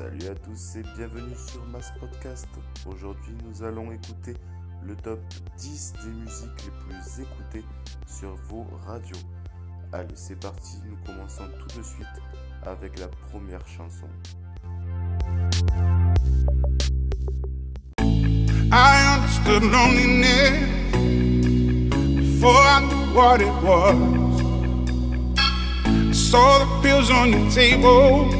[0.00, 2.48] Salut à tous et bienvenue sur Mass Podcast.
[2.86, 4.32] Aujourd'hui, nous allons écouter
[4.82, 5.20] le top
[5.58, 7.66] 10 des musiques les plus écoutées
[8.06, 9.18] sur vos radios.
[9.92, 12.06] Allez, c'est parti, nous commençons tout de suite
[12.62, 14.08] avec la première chanson.
[18.72, 20.94] I understood loneliness
[22.16, 22.54] before
[23.12, 23.94] what it was.
[26.32, 28.39] I the table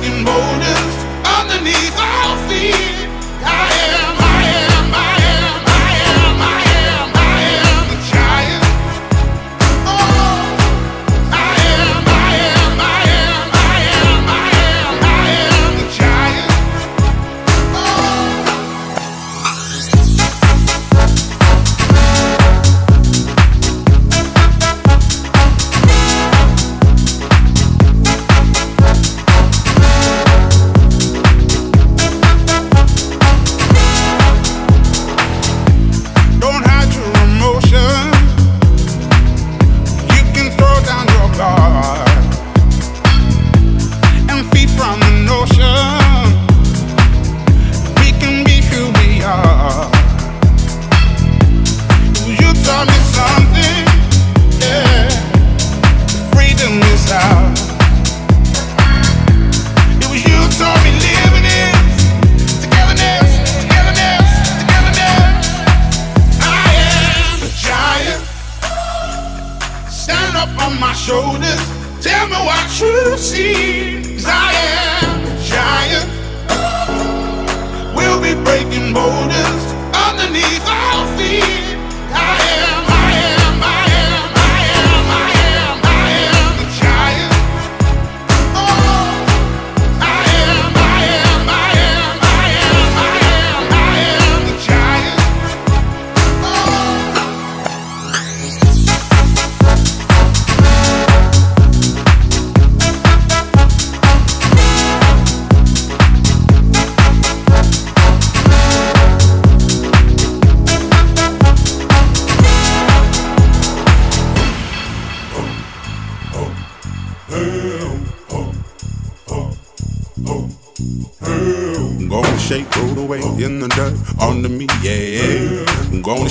[0.00, 0.79] broken motor
[71.10, 71.60] shoulders.
[72.00, 74.00] Tell me what you see.
[74.14, 74.50] 'Cause I
[75.02, 76.08] am a giant.
[77.96, 79.49] We'll be breaking boulders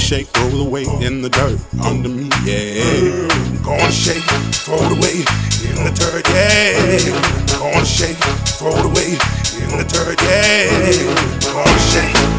[0.09, 3.27] shake, throw roll away in the dirt under me, yeah.
[3.61, 4.23] Gonna shake,
[4.65, 5.21] throw it away
[5.69, 7.59] in the dirt, yeah.
[7.59, 8.17] Gonna shake,
[8.57, 9.11] throw it away
[9.61, 11.53] in the dirt, yeah.
[11.53, 12.38] Gonna shake,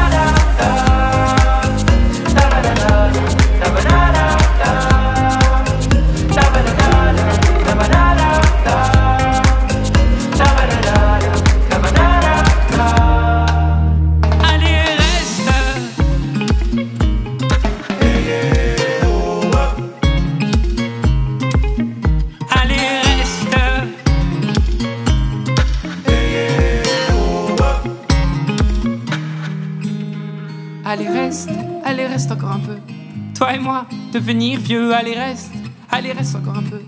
[33.61, 35.53] Moi, devenir vieux, allez reste,
[35.91, 36.81] allez reste encore un peu.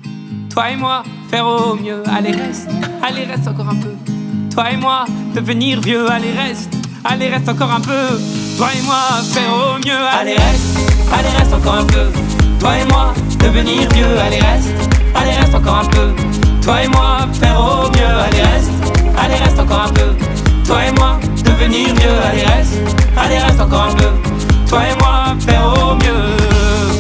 [0.50, 2.70] Toi et moi, faire au mieux, allez reste,
[3.02, 3.96] allez reste encore un peu.
[4.52, 8.20] Toi et moi, devenir vieux, allez reste, allez reste encore un peu.
[8.58, 8.98] Toi et moi,
[9.34, 10.78] faire au mieux, allez reste,
[11.12, 12.12] allez reste encore un peu.
[12.60, 16.14] Toi et moi, devenir vieux, allez reste, allez reste encore un peu.
[16.62, 18.72] Toi et moi, faire au mieux, allez reste,
[19.18, 20.16] allez reste encore un peu.
[20.66, 22.80] Toi et moi, devenir vieux, allez reste,
[23.18, 24.33] allez reste encore un peu.
[24.74, 26.93] Toi et moi, faire au mieux.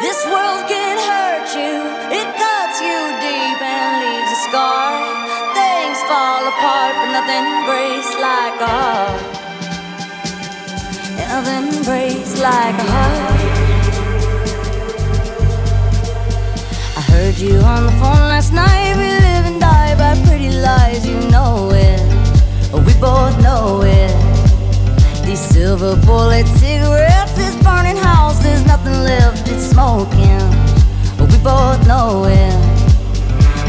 [0.00, 1.74] This world can hurt you,
[2.14, 4.94] it cuts you deep and leaves a scar.
[5.58, 9.22] Things fall apart, but nothing breaks like a heart.
[11.18, 13.40] Nothing breaks like a heart.
[16.96, 18.94] I heard you on the phone last night.
[18.96, 22.00] We live and die by pretty lies, you know it.
[22.86, 24.14] We both know it.
[25.26, 26.46] These silver bullet
[29.50, 30.44] it's smoking.
[31.16, 32.56] But we both know it.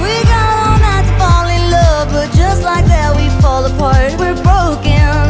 [0.03, 4.11] We got all night to fall in love, but just like that we fall apart.
[4.19, 5.23] We're broken,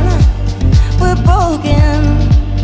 [1.02, 1.98] we're broken.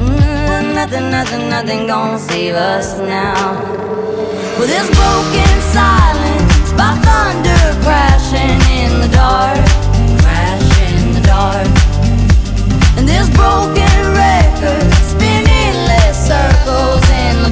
[0.01, 3.35] Mm, nothing, nothing, nothing gonna save us now.
[4.57, 9.65] Well, this broken silence by thunder crashing in the dark,
[10.21, 11.67] crash in the dark.
[12.97, 14.95] And this broken record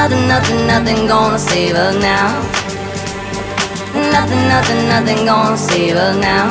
[0.00, 2.28] nothing, nothing, nothing gonna save us now.
[4.16, 6.48] Nothing, nothing, nothing gonna save us now.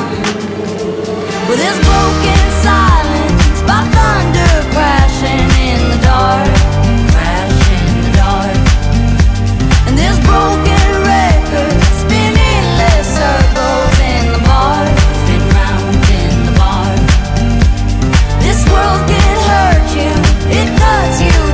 [1.48, 6.46] With this broken silence by thunder crashing in the dark,
[7.10, 8.54] crashing in the dark,
[9.86, 14.86] and this broken record spinning less circles in the bar,
[15.22, 16.92] spin round in the bar.
[18.46, 20.12] This world can hurt you,
[20.54, 21.49] it cuts you.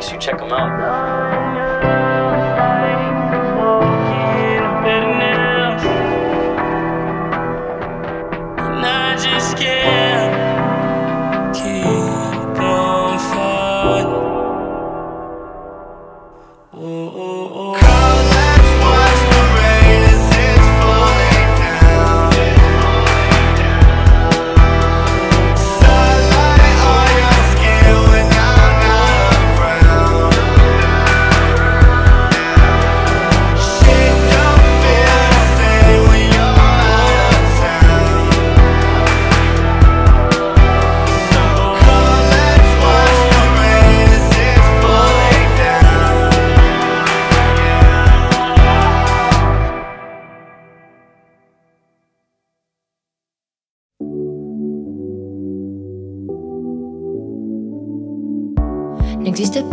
[0.00, 1.19] Make sure you check them out.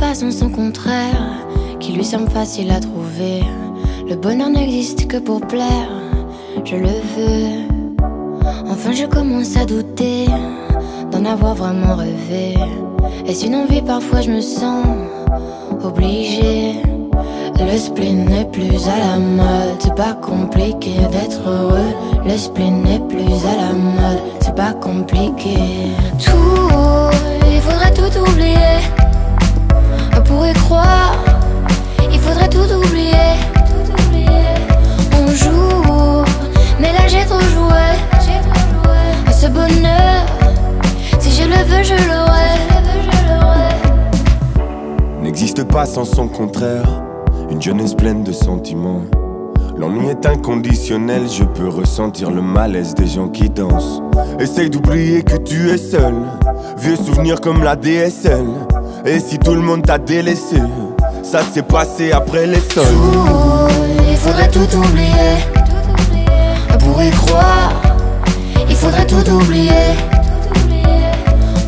[0.08, 1.46] façon son contraire,
[1.82, 3.42] qui lui semble facile à trouver.
[4.08, 5.92] Le bonheur n'existe que pour plaire,
[6.64, 8.06] je le veux.
[8.72, 10.28] Enfin, je commence à douter
[11.12, 12.56] d'en avoir vraiment rêvé.
[13.26, 14.86] Est-ce une envie Parfois, je me sens
[15.84, 16.76] obligée.
[17.60, 21.92] Le spleen n'est plus à la mode, c'est pas compliqué d'être heureux.
[22.26, 25.58] Le spleen n'est plus à la mode, c'est pas compliqué.
[26.24, 27.12] Tout,
[27.52, 29.07] il faudrait tout oublier
[32.12, 33.12] il faudrait tout oublier.
[33.66, 34.28] Tout oublier.
[35.14, 36.24] On joue,
[36.80, 37.68] mais là j'ai trop joué.
[39.26, 40.26] À ce bonheur,
[41.20, 42.58] si je le veux, je l'aurai.
[45.22, 47.04] N'existe pas sans son contraire,
[47.50, 49.02] une jeunesse pleine de sentiments.
[49.78, 54.02] L'ennui est inconditionnel, je peux ressentir le malaise des gens qui dansent.
[54.40, 56.16] Essaye d'oublier que tu es seul,
[56.78, 58.46] vieux souvenir comme la DSL.
[59.10, 60.58] Et si tout le monde t'a délaissé,
[61.24, 62.84] ça s'est passé après les sols.
[62.84, 63.74] Tout,
[64.12, 65.38] il faudrait tout oublier.
[66.78, 67.72] Pour y croire,
[68.70, 69.96] il faudrait tout oublier.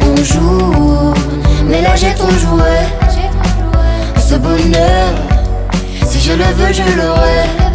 [0.02, 1.14] On joue,
[1.64, 2.76] mais là j'ai trop joué.
[4.20, 5.14] Ce bonheur,
[6.06, 7.69] si je le veux, je l'aurai.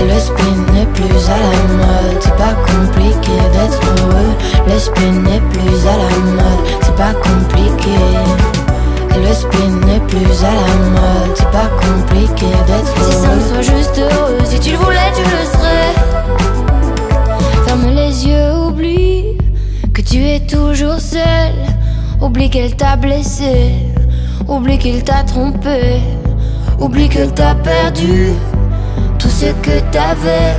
[0.00, 4.34] Le spin n'est plus à la mode, c'est pas compliqué d'être heureux.
[4.66, 7.98] Le spin n'est plus à la mode, c'est pas compliqué.
[9.16, 13.10] Le spin n'est plus à la mode, c'est pas compliqué d'être heureux.
[13.10, 15.94] Si simple, sois juste heureux, si tu le voulais, tu le serais.
[17.66, 19.36] Ferme les yeux, oublie
[19.92, 21.52] que tu es toujours seul.
[22.20, 23.74] Oublie qu'elle t'a blessé,
[24.48, 26.00] oublie qu'il t'a trompé,
[26.80, 28.32] oublie que t'as perdu
[29.18, 30.54] tout ce que t'avais.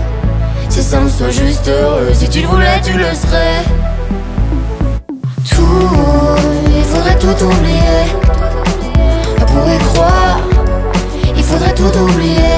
[0.69, 2.09] C'est simple, sois juste heureux.
[2.13, 3.63] Si tu le voulais, tu le serais.
[5.49, 5.89] Tout,
[6.75, 8.03] il faudrait tout oublier.
[9.47, 10.39] Pour y croire,
[11.35, 12.57] il faudrait tout oublier.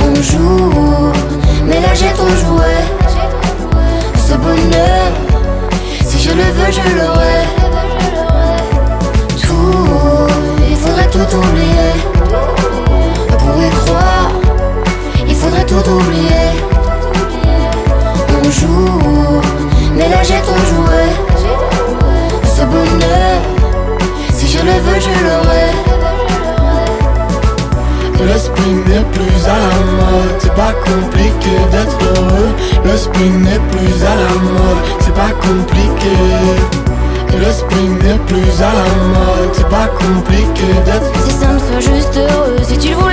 [0.00, 1.12] On joue,
[1.66, 2.74] mais là j'ai trop joué.
[4.16, 5.10] Ce bonheur,
[6.06, 7.42] si je le veux, je l'aurai.
[9.42, 10.28] Tout,
[10.70, 11.92] il faudrait tout oublier.
[13.38, 14.11] Pour y croire,
[15.60, 16.50] tout oublier.
[18.38, 19.40] On joue,
[19.94, 21.04] mais là j'ai trop joué.
[22.44, 23.40] Ce bonheur,
[24.34, 25.68] si je le veux, je l'aurai.
[28.24, 32.54] Le spin n'est plus à la mode, c'est pas compliqué d'être heureux.
[32.84, 36.16] Le spin n'est plus à la mode, c'est pas compliqué.
[37.34, 42.16] Le spin n'est plus à la mode, c'est pas compliqué d'être C'est simple, sois juste
[42.16, 43.11] heureux, si tu le voulais,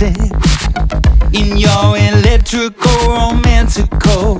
[0.00, 0.32] automatic
[1.32, 4.36] in your electrical romantical.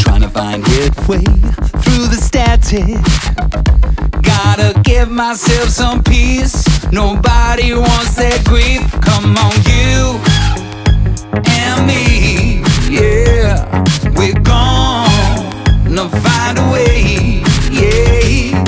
[0.00, 0.62] Trying to find
[1.08, 1.24] way
[1.82, 3.00] through the static.
[4.22, 6.64] Gotta give myself some peace.
[6.92, 8.82] Nobody wants that grief.
[9.00, 10.20] Come on, you
[11.50, 12.62] and me.
[12.88, 13.66] Yeah,
[14.16, 17.42] we're gonna find a way.
[17.70, 18.64] Yeah,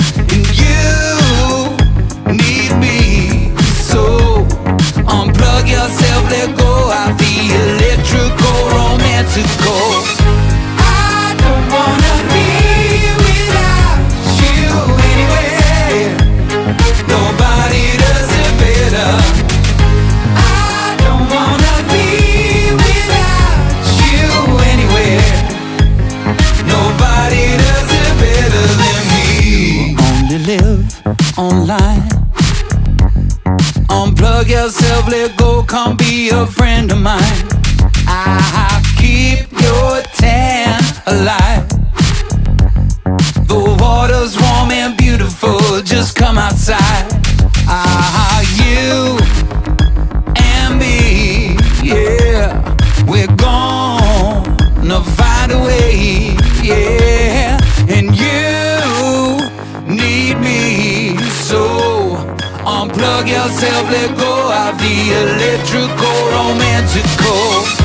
[65.87, 67.84] magical, romantical.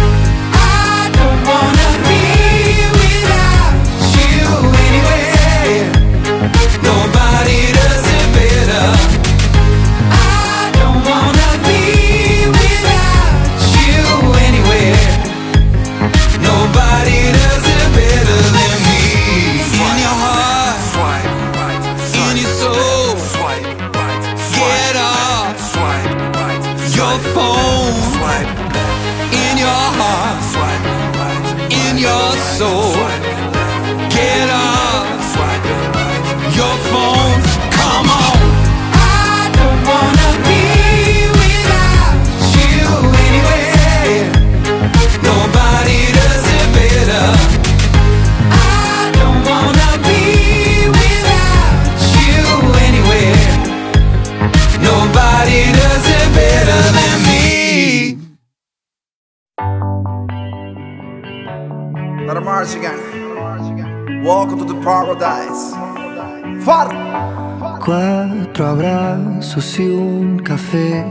[64.22, 65.74] Welcome to the paradise.
[67.84, 71.04] Cuatro abrazos y un café.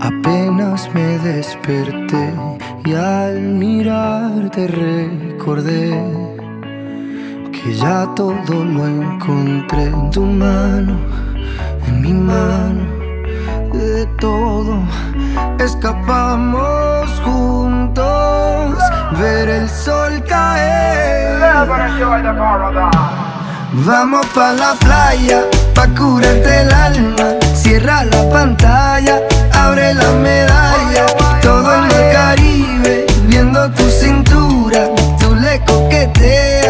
[0.00, 2.32] Apenas me desperté
[2.84, 5.90] y al mirarte recordé
[7.50, 10.96] que ya todo lo encontré en tu mano,
[11.88, 12.84] en mi mano,
[13.72, 14.84] de todo
[15.58, 18.78] escapamos juntos,
[19.12, 21.38] ver el sol caer.
[23.86, 25.42] Vamos pa la playa,
[25.74, 27.24] pa curarte el alma.
[27.54, 29.20] Cierra la pantalla,
[29.52, 31.06] abre la medalla.
[31.42, 34.88] Todo en el Caribe, viendo tu cintura.
[35.18, 36.63] Tú le coqueteas,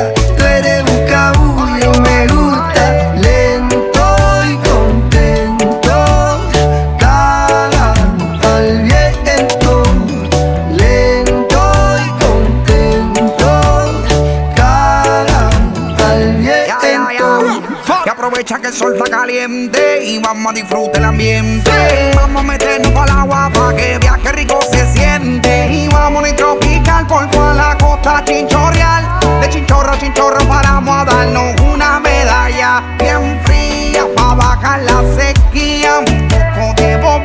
[18.04, 21.70] Y aprovecha que el sol está caliente y vamos a disfrutar el ambiente.
[22.14, 25.72] Vamos a meternos para el agua para que qué rico se siente.
[25.72, 29.08] Y vamos a tropical por toda la costa chinchorreal.
[29.40, 36.00] De chinchorro a chinchorro paramos a darnos una medalla bien fría para bajar la sequía.
[36.00, 37.22] Un poco de Bob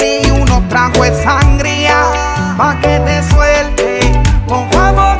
[0.00, 2.04] y unos tragos de sangría
[2.56, 4.12] pa' que te suelte.
[4.50, 5.16] A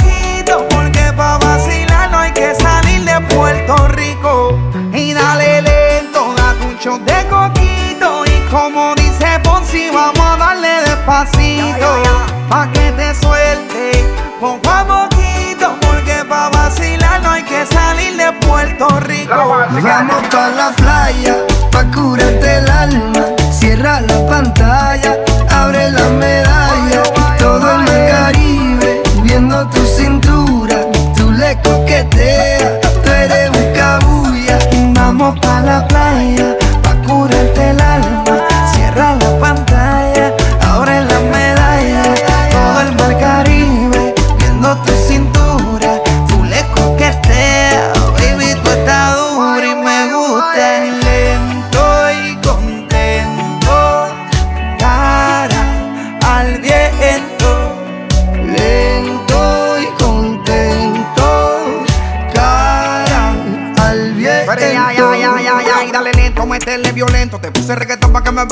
[19.81, 21.37] Vamos pa la playa,
[21.71, 23.25] pa curarte el alma.
[23.51, 25.17] Cierra la pantalla,
[25.51, 27.03] abre la medalla.
[27.39, 30.77] Todo en el Caribe, viendo tu cintura.
[31.17, 34.59] Tú le coqueteas, tú eres bucabulla.
[34.95, 36.57] Vamos pa la playa,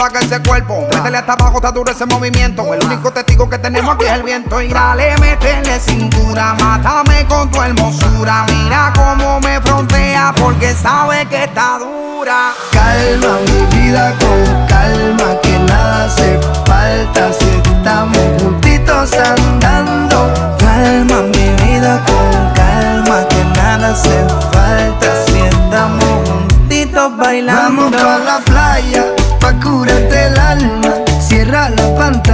[0.01, 0.87] baje ese cuerpo.
[0.93, 2.73] Métele hasta abajo, está duro ese movimiento.
[2.73, 4.61] El único testigo que tenemos aquí es el viento.
[4.63, 8.47] Y dale, métele cintura, mátame con tu hermosura.
[8.49, 12.53] Mira cómo me frontea porque sabe que está dura.
[12.73, 20.33] Calma mi vida con calma, que nada hace falta si estamos juntitos andando.
[20.59, 27.91] Calma mi vida con calma, que nada hace falta si estamos juntitos bailando.
[27.91, 29.05] Vamos pa la playa,
[29.51, 30.95] pa curarte el alma.
[31.21, 32.30] Cierra la pantalla,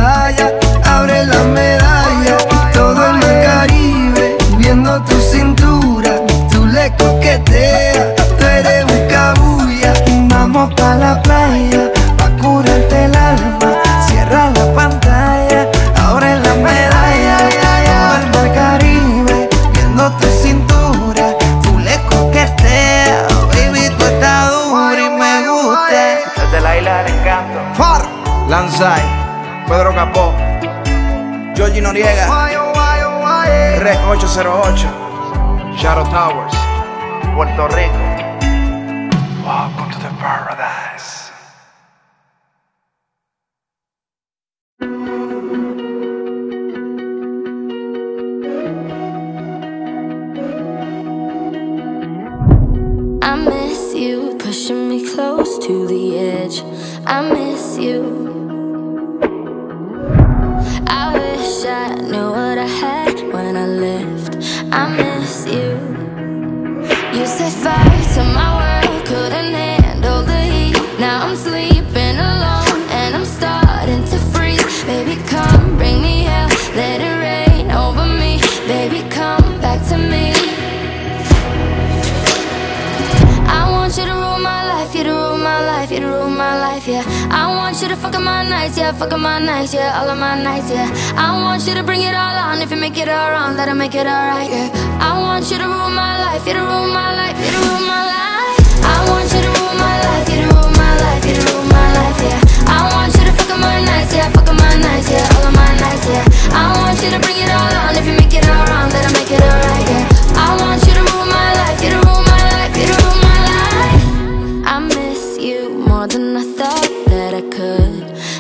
[88.16, 90.88] Fucking my nights, yeah, fucking my nights, yeah All of my nights, yeah
[91.20, 93.74] I want you to bring it all on If you make it all wrong, that'll
[93.74, 94.72] make it all right, yeah
[95.05, 97.85] I want you to rule my life, you to rule my life, you to rule
[97.85, 98.57] my life
[98.88, 101.68] I want you to rule my life, you to rule my life, you to rule
[101.68, 102.40] my life, yeah
[102.72, 106.24] I want you to my nights, yeah, my nights, yeah All of my nights, yeah
[106.57, 109.12] I want you to bring it all on If you make it all wrong, that'll
[109.12, 110.09] make it all right, yeah
[110.40, 112.25] I want you to rule my life, you to rule my life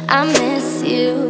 [0.08, 1.28] miss you.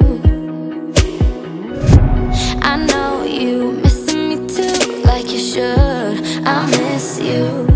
[2.63, 6.17] I know you missing me too, like you should.
[6.45, 7.67] I miss you.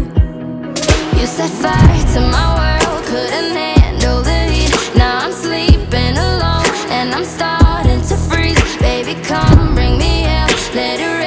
[1.18, 4.96] You set fire to my world, couldn't handle the heat.
[4.96, 8.76] Now I'm sleeping alone and I'm starting to freeze.
[8.78, 11.19] Baby, come bring me air, let it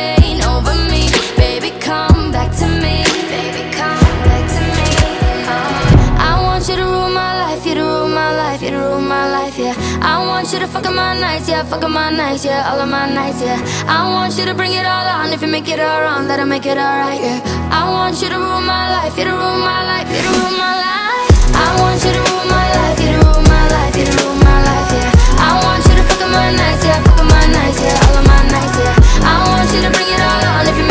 [10.43, 12.89] want you to fuck up my nights, yeah, fuck up my nights, yeah, all of
[12.89, 13.55] my nights, yeah.
[13.87, 15.31] I want you to bring it all on.
[15.31, 17.39] If you make it all wrong, that'll make it alright, yeah.
[17.71, 20.51] I want you to rule my life, you to rule my life, you to rule
[20.59, 21.31] my life.
[21.55, 24.35] I want you to rule my life, you to rule my life, you to rule
[24.43, 25.47] my life, yeah.
[25.47, 28.15] I want you to fuck up my nights, yeah, fuck up my nights, yeah, all
[28.19, 29.23] of my nights, yeah.
[29.23, 30.67] I want you to bring it all on.
[30.67, 30.82] If you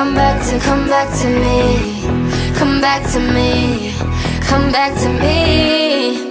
[0.00, 3.92] come back to, come back to me, come back to me,
[4.40, 6.29] come back to me.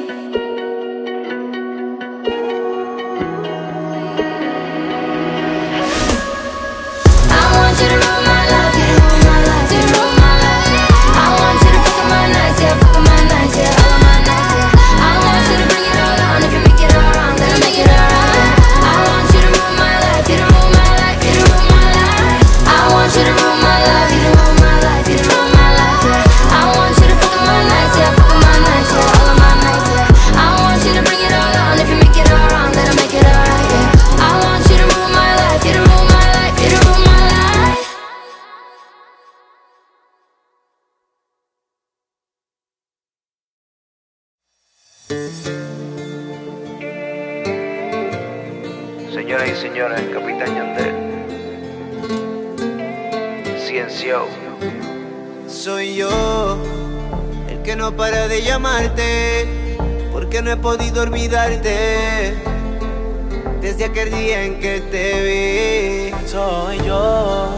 [63.62, 66.28] Desde aquel día en que te vi.
[66.28, 67.50] Soy yo,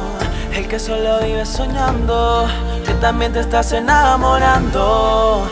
[0.53, 2.47] el que solo vive soñando,
[2.85, 5.49] que también te estás enamorando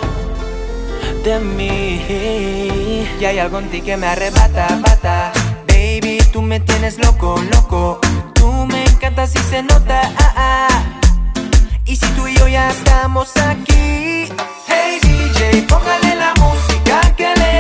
[1.24, 3.08] de mí.
[3.20, 5.32] Y hay algo en ti que me arrebata, bata.
[5.68, 8.02] Baby, tú me tienes loco, loco.
[8.34, 10.02] Tú me encantas y se nota.
[10.18, 10.68] ah, ah.
[11.86, 14.28] Y si tú y yo ya estamos aquí.
[14.68, 17.59] Hey DJ, póngale la música que le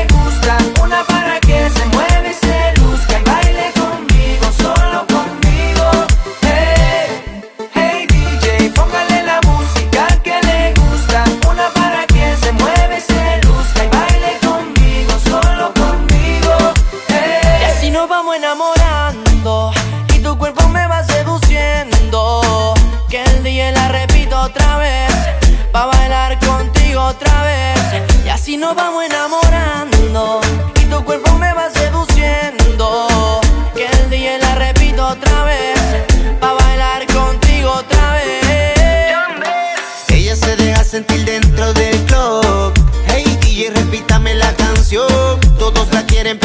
[28.49, 30.41] Así nos vamos enamorando
[30.81, 33.39] y tu cuerpo me va seduciendo.
[33.75, 35.79] Que el día la repito otra vez,
[36.39, 38.75] pa' bailar contigo otra vez.
[40.07, 42.73] Ella se deja sentir dentro del club.
[43.05, 45.39] Hey DJ, repítame la canción.
[45.59, 46.39] Todos la quieren,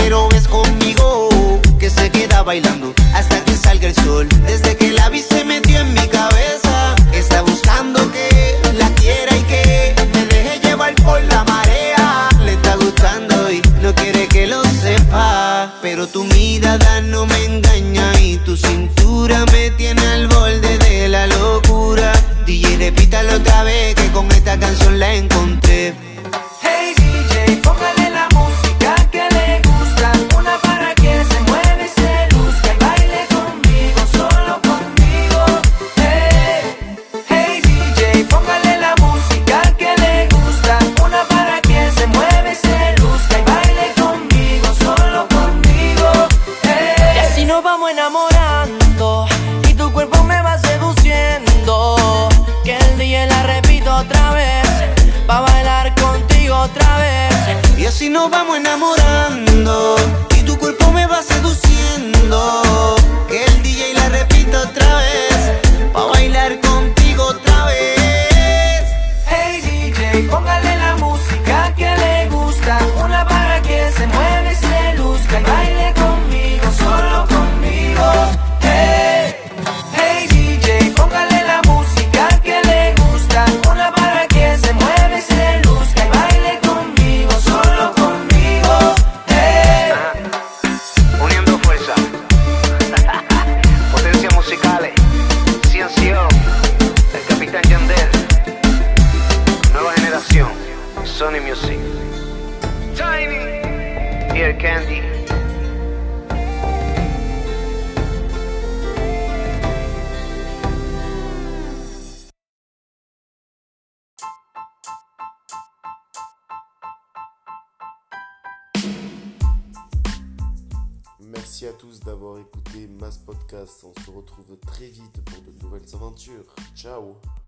[127.05, 127.44] Tchau!